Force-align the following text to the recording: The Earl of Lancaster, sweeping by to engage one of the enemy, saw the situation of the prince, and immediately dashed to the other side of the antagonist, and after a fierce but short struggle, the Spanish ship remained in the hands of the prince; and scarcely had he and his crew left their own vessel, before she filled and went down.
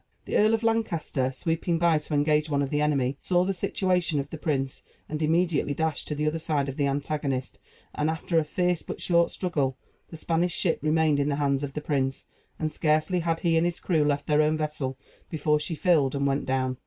The 0.25 0.35
Earl 0.35 0.55
of 0.55 0.63
Lancaster, 0.63 1.31
sweeping 1.31 1.77
by 1.77 1.99
to 1.99 2.13
engage 2.15 2.49
one 2.49 2.63
of 2.63 2.71
the 2.71 2.81
enemy, 2.81 3.19
saw 3.21 3.43
the 3.43 3.53
situation 3.53 4.19
of 4.19 4.31
the 4.31 4.37
prince, 4.39 4.81
and 5.07 5.21
immediately 5.21 5.75
dashed 5.75 6.07
to 6.07 6.15
the 6.15 6.25
other 6.25 6.39
side 6.39 6.67
of 6.67 6.75
the 6.75 6.87
antagonist, 6.87 7.59
and 7.93 8.09
after 8.09 8.39
a 8.39 8.43
fierce 8.43 8.81
but 8.81 8.99
short 8.99 9.29
struggle, 9.29 9.77
the 10.09 10.17
Spanish 10.17 10.55
ship 10.57 10.79
remained 10.81 11.19
in 11.19 11.29
the 11.29 11.35
hands 11.35 11.61
of 11.61 11.73
the 11.73 11.81
prince; 11.81 12.25
and 12.57 12.71
scarcely 12.71 13.19
had 13.19 13.41
he 13.41 13.55
and 13.57 13.65
his 13.67 13.79
crew 13.79 14.03
left 14.03 14.25
their 14.25 14.41
own 14.41 14.57
vessel, 14.57 14.97
before 15.29 15.59
she 15.59 15.75
filled 15.75 16.15
and 16.15 16.25
went 16.25 16.47
down. 16.47 16.77